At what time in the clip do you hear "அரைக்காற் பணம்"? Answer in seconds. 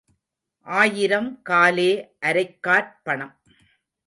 2.25-3.33